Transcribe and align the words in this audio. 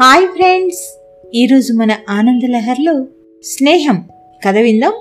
Hi 0.00 0.26
friends. 0.26 1.02
ఈరోజు 1.34 1.72
మన 1.72 1.90
ఆనందలహర్లో 2.10 3.06
స్నేహం. 3.44 4.08
కథ 4.46 4.56
విందాం. 4.56 4.92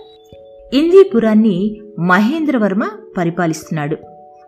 ఇందీపురాన్ని 0.74 1.81
మహేంద్రవర్మ 1.99 2.90
పరిపాలిస్తున్నాడు. 3.17 3.97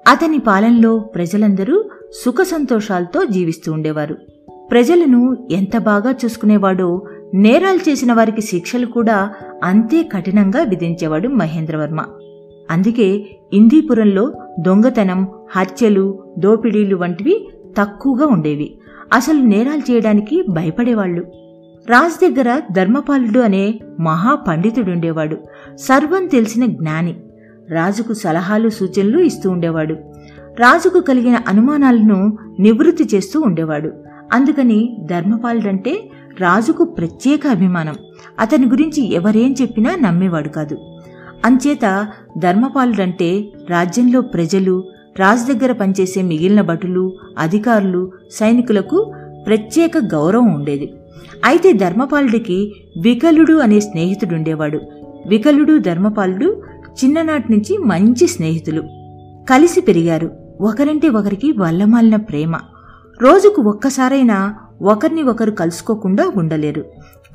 అతని 0.07 0.39
పాలనలో 0.39 0.99
ప్రజలందరూ 0.99 1.83
సుఖ 2.25 2.35
సంతోషాలతో 2.41 3.25
జీవిస్తూ 3.25 3.71
ఉండేవారు. 3.71 4.15
ప్రజలను 4.71 5.47
ఎంత 5.51 5.77
బాగా 5.77 6.15
చూసుకునేవాడో 6.25 7.01
నేరాలు 7.33 7.89
చేసిన 7.89 8.13
వారికి 8.13 8.41
శిక్షలు 8.41 8.85
కూడా 8.85 9.33
అంతే 9.63 10.03
కఠినంగా 10.03 10.63
విధించేవాడు 10.63 11.27
మహేంద్రవర్మ 11.27 12.05
అందుకే 12.71 13.25
ఇందీపురంలో 13.53 14.33
దొంగతనం 14.59 15.27
హత్యలు 15.51 16.23
దోపిడీలు 16.39 16.95
వంటివి 16.95 17.47
తక్కువగా 17.77 18.25
ఉండేవి. 18.25 18.77
అసలు 19.13 19.39
నేరాలు 19.39 19.91
చేయడానికి 19.91 20.43
భయపడేవాళ్ళు. 20.49 21.21
రాజు 21.89 22.29
దగ్గర 22.29 22.61
ధర్మపాలుడు 22.71 23.39
అనే 23.39 23.79
మహా 23.99 24.35
పండితుడుండేవాడు. 24.35 25.37
సర్వం 25.75 26.27
తెలిసిన 26.27 26.65
జ్ఞాని. 26.65 27.15
రాజుకు 27.71 28.13
సలహాలు 28.13 28.69
సూచనలు 28.69 29.19
ఇస్తూ 29.19 29.49
ఉండేవాడు. 29.49 29.93
రాజుకు 30.59 30.99
కలిగిన 30.99 31.37
అనుమానాలను 31.47 32.37
నివృత్తి 32.59 33.07
చేస్తూ 33.15 33.41
ఉండేవాడు. 33.41 33.91
అందుకని 34.33 34.97
ధర్మపాలుడంటే 35.09 36.09
రాజుకు 36.39 36.83
ప్రత్యేక 36.83 37.47
అభిమానం. 37.47 37.95
అతని 38.39 38.65
గురించి 38.65 39.13
ఎవరేం 39.13 39.55
చెప్పినా 39.61 39.95
నమ్మేవాడు 39.95 40.49
కాదు. 40.49 40.77
అంచేత 41.45 42.07
ధర్మపాలుడంటే 42.37 43.45
రాజ్యంలో 43.69 44.21
ప్రజలు 44.21 44.83
రాజు 45.19 45.53
దగ్గర 45.53 45.71
పనిచేసే 45.71 46.21
మిగిలిన 46.21 46.61
భటులు 46.61 47.13
అధికారులు 47.37 48.11
సైనికులకు 48.31 49.13
ప్రత్యేక 49.45 49.97
గౌరవం 49.97 50.55
ఉండేది. 50.55 50.93
అయితే 51.45 51.73
ధర్మపాలుడికి 51.73 52.73
వికలుడు 53.01 53.53
అనే 53.53 53.79
స్నేహితుడుండేవాడు 53.79 54.79
వికలుడు 55.27 55.77
ధర్మపాలుడు 55.77 56.61
చిన్ననాటి 57.03 57.51
నుంచి 57.51 57.77
మంచి 57.77 58.27
స్నేహితులు. 58.27 58.81
కలిసి 59.49 59.81
పెరిగారు. 59.81 60.31
ఒకరంటే 60.61 61.09
ఒకరికి 61.09 61.51
వల్లమాలిన 61.51 62.15
ప్రేమ. 62.15 62.55
రోజుకు 63.21 63.61
ఒక్కసారైనా 63.61 64.55
ఒకరిని 64.81 65.21
ఒకరు 65.21 65.51
కలుసుకోకుండా 65.51 66.31
ఉండలేరు. 66.35 66.81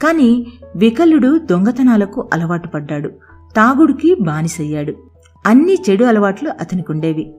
కాని 0.03 0.47
వికలుడు 0.77 1.39
దొంగతనాలకు 1.39 2.29
అలవాటు 2.33 2.69
పడ్డాడు. 2.69 3.09
తాగుడికి 3.57 4.17
బానిసయ్యాడు. 4.21 4.95
అన్ని 5.47 5.79
చెడు 5.91 6.05
అలవాట్లు 6.05 6.51
అతనికి 6.61 6.93
ఉండేవి 6.93 7.35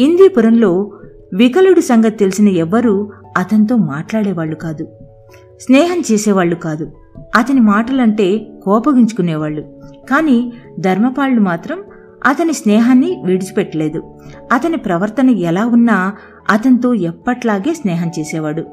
ఇందీపురంలో 0.00 0.92
వికలుడు 1.34 1.80
సంగతి 1.80 2.16
తెలిసిన 2.16 2.48
ఎవ్వరూ 2.48 3.10
అతనితో 3.36 3.76
మాట్లాడేవాళ్ళు 3.76 4.56
కాదు. 4.56 4.88
స్నేహం 5.60 6.02
చేసేవాళ్ళు 6.12 6.54
కాదు. 6.54 6.92
అతని 7.36 7.60
మాటలంటే 7.60 8.50
కోపగించుకునేవాళ్ళు 8.62 9.62
కాని 10.10 10.52
ధర్మపాళ్ళు 10.80 11.40
మాత్రం 11.40 11.84
అతని 12.26 12.52
స్నేహాన్ని 12.52 13.22
విడిచిపెట్టలేదు. 13.24 14.14
అతని 14.52 14.76
ప్రవర్తన 14.76 15.30
ఎలా 15.30 15.66
ఉన్నా 15.66 16.12
అతనితో 16.50 16.94
ఎప్పట్లాగే 16.94 17.74
స్నేహం 17.74 18.10
చేసేవాడు. 18.18 18.64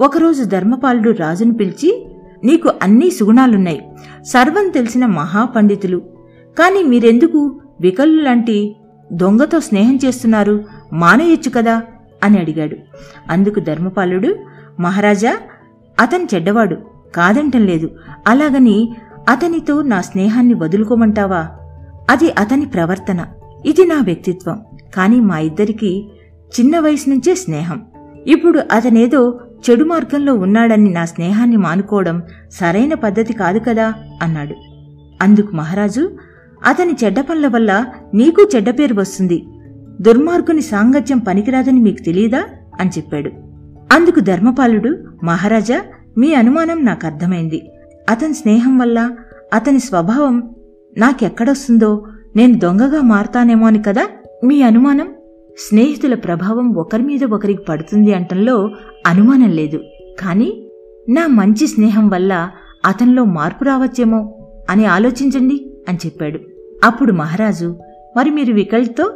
ఒకరోజు 0.00 0.44
ధర్మపాలుడు 0.44 1.10
రాజును 1.10 1.54
పిలిచి 1.54 2.08
నీకు 2.44 2.70
అన్ని 2.82 3.10
సుగుణాలున్నాయి. 3.10 3.88
సర్వం 4.22 4.68
తెలిసిన 4.68 5.06
మహాపండితులు. 5.06 5.98
కాని 6.58 6.82
మీరెందుకు 6.82 7.60
వికలు 7.80 8.22
లాంటి 8.22 8.76
దొంగతో 9.12 9.60
స్నేహం 9.60 9.98
చేస్తున్నారు 10.04 10.64
మానేయొచ్చు 10.92 11.50
కదా? 11.50 11.82
అని 12.24 12.38
అడిగాడు. 12.38 12.76
అందుకు 13.30 13.60
ధర్మపాలుడు 13.60 14.36
మహారాజా 14.80 15.38
అతను 16.00 16.28
చెడ్డవాడు 16.34 16.76
కాదంటం 17.14 17.66
లేదు. 17.66 17.90
అలాగని 18.26 18.94
అతనితో 19.28 19.82
నా 19.82 20.00
స్నేహాన్ని 20.00 20.54
వదులుకోమంటావా? 20.54 21.48
అది 22.10 22.30
అతని 22.30 22.66
ప్రవర్తన. 22.66 23.26
ఇది 23.66 23.86
నా 23.86 24.00
వ్యక్తిత్వం. 24.00 24.64
కాని 24.94 25.20
మా 25.20 25.38
ఇద్దరికీ 25.38 26.08
చిన్న 26.60 26.78
వయసు 26.78 27.10
నుంచే 27.10 27.34
స్నేహం. 27.34 27.82
ఇప్పుడు 28.26 28.62
అతనేదో 28.72 29.40
చెడు 29.70 29.84
మార్గంలో 29.84 30.34
ఉన్నాడని 30.34 30.90
నా 30.90 31.04
స్నేహాన్ని 31.04 31.56
మానుకోవడం 31.56 32.22
సరైన 32.52 32.94
పద్ధతి 32.94 33.32
కాదు 33.32 33.58
కదా? 33.58 33.94
అన్నాడు. 34.22 34.54
అందుకు 35.22 35.56
మహారాజు 35.56 36.16
అతని 36.64 36.92
చెడ్డ 37.04 37.20
పనుల 37.20 37.46
వల్ల 37.46 37.86
నీకు 38.14 38.48
చెడ్డ 38.56 38.70
పేరు 38.70 38.94
వస్తుంది. 38.94 39.44
దుర్మార్గుని 40.00 40.62
సాంగత్యం 40.62 41.18
పనికిరాదని 41.18 41.80
మీకు 41.80 42.02
తెలియదా? 42.02 42.44
అని 42.80 42.90
చెప్పాడు. 42.90 43.30
అందుకు 43.92 44.20
ధర్మపాలుడు 44.20 44.98
మహారాజా 45.24 45.82
మీ 46.18 46.34
అనుమానం 46.34 46.84
నాకు 46.84 47.06
అర్థమైంది. 47.06 47.70
అతని 48.10 48.34
స్నేహం 48.34 48.78
వల్ల 48.78 49.10
అతని 49.54 49.78
స్వభావం 49.78 50.54
నాకెక్కడొస్తుందో 50.98 52.06
నేను 52.36 52.58
దొంగగా 52.58 53.00
మారతానేమో 53.00 53.66
అని 53.66 53.82
కదా? 53.82 54.06
మీ 54.44 54.62
అనుమానం? 54.62 55.08
స్నేహితుల 55.68 56.14
ప్రభావం 56.14 56.74
ఒకరి 56.74 57.02
మీద 57.02 57.24
ఒకరికి 57.24 57.62
పడుతుంది 57.62 58.14
అంటంలో 58.14 58.70
అనుమానం 59.06 59.50
లేదు. 59.50 59.80
కాని 60.20 60.70
నా 61.08 61.26
మంచి 61.26 61.66
స్నేహం 61.66 62.08
వల్ల 62.08 62.50
అతనిలో 62.86 63.24
మార్పు 63.24 63.64
రావచ్చేమో 63.64 64.48
అని 64.70 64.86
ఆలోచించండి 64.86 65.70
అని 65.88 65.98
చెప్పాడు. 66.06 66.38
అప్పుడు 66.84 67.12
మహారాజు 67.12 67.76
మరి 68.16 68.30
మీరు 68.30 68.52
వికల్తో 68.54 69.10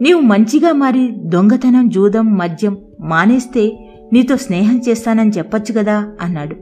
నీవు 0.00 0.20
మంచిగా 0.20 0.72
మారి 0.72 1.08
దొంగతనం 1.24 1.88
జూదం 1.88 2.36
మద్యం 2.36 2.78
మానేస్తే 3.00 3.90
నీతో 4.12 4.36
స్నేహం 4.36 4.80
చేస్తానని 4.88 5.30
చెప్పొచ్చు 5.30 5.74
కదా 5.78 6.08
అన్నాడు. 6.20 6.56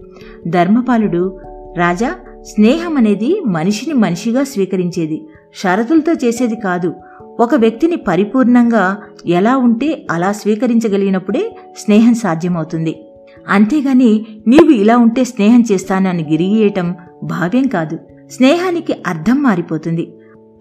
ధర్మపాలుడు 0.48 1.40
రాజా 1.76 2.14
స్నేహం 2.42 2.96
అనేది 2.96 3.42
మనిషిని 3.46 3.94
మనిషిగా 3.94 4.44
స్వీకరించేది 4.44 5.22
షరతులతో 5.54 6.12
చేసేది 6.12 6.56
కాదు. 6.56 6.94
ఒక 7.40 7.54
వ్యక్తిని 7.54 7.96
పరిపూర్ణంగా 7.96 8.96
ఎలా 9.26 9.56
ఉంటే 9.56 10.06
అలా 10.10 10.32
స్వీకరించగలిగినప్పుడే 10.32 11.56
స్నేహం 11.76 12.14
సాధ్యమవుతుంది. 12.14 13.04
అంతేగాని 13.48 14.26
నీవు 14.46 14.70
ఇలా 14.70 14.96
ఉంటే 14.96 15.24
స్నేహం 15.24 15.64
చేస్తానని 15.72 16.22
గిరిగియటం 16.22 16.94
భావ్యం 17.24 17.66
కాదు. 17.66 17.98
స్నేహానికి 18.30 18.94
అర్థం 19.06 19.42
మారిపోతుంది. 19.42 20.14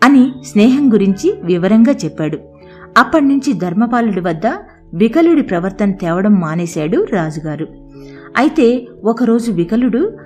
అని 0.04 0.32
స్నేహం 0.46 0.94
గురించి 0.94 1.34
వివరంగా 1.44 1.92
చెప్పాడు. 1.92 2.38
అప్పటినుంచి 2.98 3.54
ధర్మపాలుడి 3.54 4.20
వద్ద 4.20 4.48
వికలుడి 4.94 5.42
ప్రవర్తన 5.42 5.92
తేవడం 5.92 6.34
మానేశాడు 6.34 7.08
రాజుగారు. 7.14 7.68
అయితే 8.38 8.88
ఒకరోజు 9.04 9.52
వికలుడు 9.52 10.18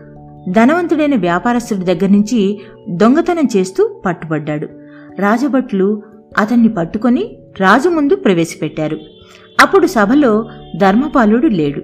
ధనవంతుడైన 0.52 1.16
వ్యాపారస్తుడి 1.16 1.84
దగ్గర 1.84 2.10
నుంచి 2.10 2.62
దొంగతనం 2.90 3.50
చేస్తూ 3.58 4.02
పట్టుబడ్డాడు. 4.06 4.68
రాజభట్లు 5.20 6.04
అతన్ని 6.38 6.70
పట్టుకొని 6.70 7.38
రాజు 7.60 7.90
ముందు 7.90 8.16
ప్రవేశపెట్టారు. 8.16 8.98
అప్పుడు 9.62 9.88
సభలో 9.88 10.50
ధర్మపాలుడు 10.78 11.48
లేడు. 11.48 11.82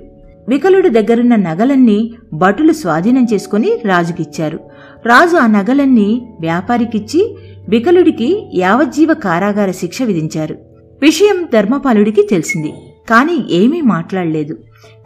వికలుడి 0.50 0.90
దగ్గరున్న 0.90 1.36
నగలన్నీ 1.36 2.14
భటులు 2.34 2.72
స్వాధీనం 2.72 3.28
చేసుకుని 3.34 3.72
రాజుకిచ్చారు. 3.86 4.60
రాజు 5.06 5.38
ఆ 5.38 5.48
నగలన్నీ 5.48 6.38
వ్యాపారికిచ్చి 6.42 7.38
వికలుడికి 7.70 8.52
యావజ్జీవ 8.56 9.14
కారాగార 9.14 9.72
శిక్ష 9.72 10.02
విధించారు. 10.02 10.56
విషయం 11.02 11.48
ధర్మపాలుడికి 11.54 12.24
తెలిసింది. 12.24 12.74
కాని 13.10 13.54
ఏమీ 13.54 13.82
మాట్లాడలేదు. 13.82 14.58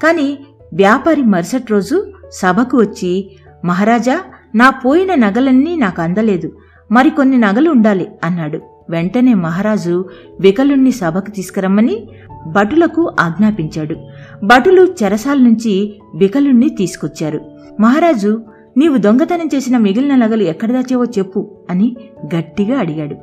కాని 0.03 0.37
వ్యాపారి 0.73 1.21
మరుసటి 1.21 1.65
రోజు 1.71 2.11
సభకు 2.31 2.77
వచ్చి 2.77 3.37
మహారాజా 3.65 4.19
నా 4.55 4.69
పోయిన 4.69 5.15
నగలన్నీ 5.15 5.75
నాకు 5.75 6.01
అందలేదు. 6.01 6.51
మరికొన్ని 6.91 7.37
నగలు 7.37 7.71
ఉండాలి 7.71 8.07
అన్నాడు. 8.23 8.59
వెంటనే 8.89 9.33
మహారాజు 9.33 10.05
వికలుణ్ణి 10.39 10.91
సభకు 10.91 11.31
తీసుకురమ్మని 11.31 12.07
భటులకు 12.47 13.11
ఆజ్ఞాపించాడు. 13.19 13.95
భటులు 14.43 14.93
చెరసాల 15.03 15.37
నుంచి 15.37 15.99
వికలుణ్ణి 16.15 16.69
తీసుకొచ్చారు. 16.69 17.41
మహారాజు 17.79 18.41
నీవు 18.77 18.97
దొంగతనం 18.97 19.49
చేసిన 19.55 19.77
మిగిలిన 19.77 20.15
నగలు 20.15 20.43
ఎక్కడ 20.43 20.71
దాచావో 20.71 21.05
చెప్పు 21.05 21.51
అని 21.69 21.95
గట్టిగా 22.35 22.79
అడిగాడు. 22.79 23.15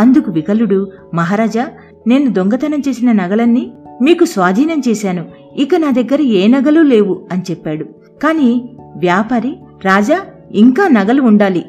అందుకు 0.00 0.30
వికలుడు 0.30 0.92
మహారాజా 1.14 1.68
నేను 2.06 2.32
దొంగతనం 2.32 2.82
చేసిన 2.88 3.12
నగలన్నీ 3.12 3.72
మీకు 4.02 4.24
స్వాధీనం 4.24 4.82
చేశాను. 4.88 5.24
ఇక 5.56 5.74
నా 5.74 5.90
దగ్గర 5.90 6.20
ఏ 6.22 6.46
నగలు 6.46 6.80
లేవు 6.80 7.28
అని 7.32 7.42
చెప్పాడు. 7.50 7.84
కాని 8.22 8.70
వ్యాపారి 8.96 9.56
రాజా 9.84 10.20
ఇంకా 10.52 10.88
నగలు 10.88 11.22
ఉండాలి 11.22 11.64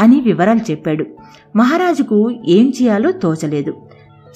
అని 0.00 0.20
వివరాలు 0.20 0.70
చెప్పాడు. 0.70 1.04
మహారాజుకు 1.56 2.30
ఏం 2.46 2.72
చేయాలో 2.82 3.12
తోచలేదు. 3.12 3.74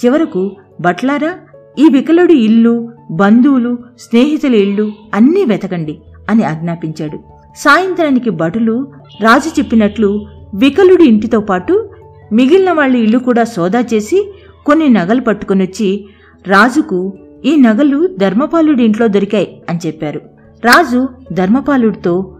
చివరకు 0.04 0.50
బట్లారా 0.80 1.34
ఈ 1.78 1.88
వికలుడి 1.92 2.34
ఇల్లు 2.34 2.92
బంధువులు 3.10 3.78
స్నేహితుల 3.98 4.54
ఇళ్ళు 4.54 4.92
అన్నీ 5.14 5.44
వెతకండి 5.44 5.98
అని 6.30 6.44
ఆజ్ఞాపించాడు. 6.44 7.39
సాయంత్రానికి 7.56 8.30
భటులు 8.30 8.92
రాజు 9.22 9.60
చెప్పినట్లు 9.60 10.26
వికలుడి 10.54 11.04
ఇంటితో 11.04 11.40
పాటు 11.40 11.90
మిగిలిన 12.32 12.72
వాళ్ళ 12.72 12.96
ఇల్లు 12.96 13.18
కూడా 13.18 13.44
సోదా 13.44 13.80
చేసి 13.80 14.32
కొన్ని 14.66 14.88
నగలు 14.88 15.20
పట్టుకొనొచ్చి 15.20 16.08
రాజుకు 16.48 17.12
ఈ 17.44 17.56
నగలు 17.56 18.06
ధర్మపాలుడి 18.06 18.84
ఇంట్లో 18.84 19.08
దొరికాయి 19.08 19.62
అని 19.68 19.78
చెప్పారు. 19.86 20.20
రాజు 20.64 21.08
ధర్మపాలుడితో 21.32 22.36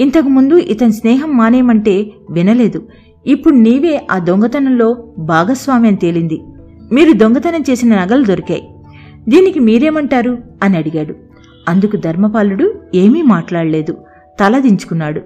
ఇంతకుముందు 0.00 0.54
ఇతని 0.54 0.92
స్నేహం 0.92 1.36
మానేయమంటే 1.36 2.10
వినలేదు. 2.30 2.88
ఇప్పుడు 3.26 3.54
నీవే 3.54 4.06
ఆ 4.10 4.18
దొంగతనంలో 4.18 5.08
భాగస్వామి 5.18 5.88
అని 5.88 5.96
తేలింది. 5.96 6.40
మీరు 6.92 7.12
దొంగతనం 7.12 7.64
చేసిన 7.70 7.94
నగలు 7.94 8.24
దొరికాయి. 8.24 8.68
దీనికి 9.28 9.60
మీరేమంటారు? 9.60 10.38
అని 10.62 10.76
అడిగాడు. 10.76 11.14
అందుకు 11.68 11.96
ధర్మపాలుడు 11.96 12.74
ఏమీ 12.94 13.22
మాట్లాడలేదు. 13.22 13.96
తల 14.40 14.58
దించుకున్నాడు 14.58 15.20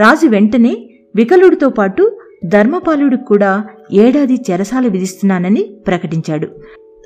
రాజు 0.00 0.26
వెంటనే 0.26 0.76
వికలుడితో 1.16 1.68
పాటు 1.68 2.18
ధర్మపాలుడికి 2.44 3.24
కూడా 3.24 3.64
ఏడాది 3.92 4.34
చెరసాల 4.50 4.86
విధిస్తున్నానని 4.86 5.62
ప్రకటించాడు. 5.86 6.48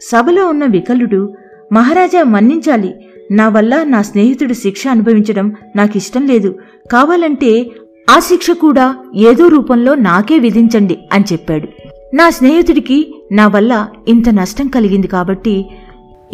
సభలో 0.00 0.48
ఉన్న 0.48 0.64
వికలుడు 0.64 1.34
మహారాజా 1.72 2.22
మన్నించాలి. 2.22 2.94
నా 3.31 3.48
వల్ల 3.48 3.84
నా 3.84 4.02
స్నేహితుడు 4.02 4.52
శిక్ష 4.52 4.88
అనుభవించడం 4.88 5.52
నాకిష్టం 5.76 6.26
లేదు. 6.26 6.54
కావాలంటే 6.93 7.70
ఆ 8.10 8.19
శిక్ష 8.19 8.50
కూడా 8.50 8.96
ఏదో 9.14 9.49
రూపంలో 9.49 9.94
నాకే 9.94 10.38
విధించండి 10.38 10.99
అని 11.12 11.25
చెప్పాడు. 11.32 11.69
నా 12.14 12.31
స్నేహితుడికి 12.31 13.14
నా 13.32 13.49
వల్ల 13.49 13.87
ఇంత 14.08 14.28
నష్టం 14.28 14.69
కలిగింది 14.69 15.06
కాబట్టి 15.06 15.66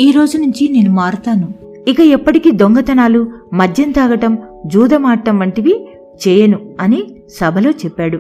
ఈ 0.01 0.11
రోజు 0.11 0.39
నుంచి 0.39 0.69
నేను 0.69 0.93
మారుతాను. 0.93 1.55
ఇక 1.89 2.01
ఎప్పటికీ 2.01 2.51
దొంగతనాలు 2.51 3.27
మద్యం 3.53 3.91
తాగటం 3.91 4.39
జూదమాడటం 4.67 5.39
వంటివి 5.39 5.89
చేయను 6.29 6.59
అని 6.81 7.03
సభలో 7.41 7.71
చెప్పాడు. 7.71 8.19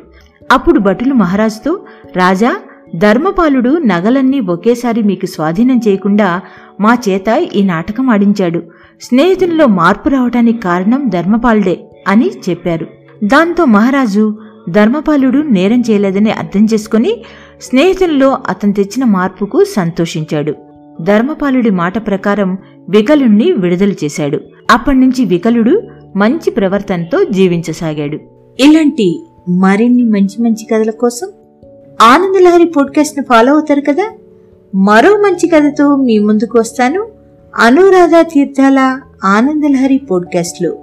అప్పుడు 0.52 0.78
భటులు 0.78 1.14
మహారాజుతో 1.14 1.80
రాజా 2.16 2.56
ధర్మపాలుడు 2.96 3.78
నగలన్నీ 3.78 4.40
ఒకేసారి 4.40 5.02
మీకు 5.02 5.26
స్వాధీనం 5.26 5.80
చేయకుండా 5.88 6.40
మా 6.80 6.98
చేత 7.08 7.48
ఈ 7.54 7.62
నాటకం 7.62 8.10
ఆడించాడు. 8.10 8.62
స్నేహితునిలో 9.00 9.66
మార్పు 9.66 10.08
రావటానికి 10.08 10.58
కారణం 10.58 11.08
ధర్మపాలుడే 11.08 11.80
అని 12.08 12.30
చెప్పారు. 12.48 12.86
దాంతో 13.24 13.64
మహారాజు 13.64 14.38
ధర్మపాలుడు 14.70 15.38
నేరం 15.38 15.80
చేయలేదని 15.80 16.30
అర్థం 16.30 16.64
చేసుకుని 16.64 17.24
స్నేహితునిలో 17.62 18.38
అతను 18.48 18.72
తెచ్చిన 18.72 19.04
మార్పుకు 19.04 19.64
సంతోషించాడు. 19.64 20.54
ధర్మపాలుడి 21.02 21.70
మాట 21.70 22.06
ప్రకారం 22.06 22.58
వికలుణ్ణి 22.88 23.52
విడుదల 23.52 23.92
చేశాడు. 23.92 24.40
అప్పటినుంచి 24.70 25.24
వికలుడు 25.24 25.82
మంచి 26.16 26.50
ప్రవర్తనతో 26.50 27.24
జీవించసాగాడు. 27.24 28.18
ఇలాంటి 28.60 29.26
మరిన్ని 29.48 30.02
మంచి 30.02 30.42
మంచి 30.42 30.64
కథల 30.64 30.90
కోసం 30.90 31.28
ఆనందలహరి 32.02 32.64
పోడ్కాస్ట్ను 32.64 33.24
ఫాలో 33.24 33.52
అవుతారు 33.52 33.80
కదా? 33.80 34.12
మరో 34.74 35.16
మంచి 35.16 35.48
కథతో 35.48 35.96
మీ 35.96 36.18
ముందుకు 36.18 36.58
వస్తాను. 36.58 37.08
అనురాధ 37.56 38.26
తీర్థాల 38.34 39.00
ఆనందలహరి 39.24 39.98
పోడ్కాస్ట్లో. 39.98 40.76